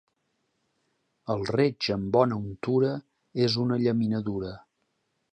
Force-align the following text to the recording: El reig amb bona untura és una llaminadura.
El 1.33 1.43
reig 1.49 1.89
amb 1.95 2.07
bona 2.15 2.39
untura 2.45 2.93
és 3.49 3.57
una 3.65 3.77
llaminadura. 3.83 4.55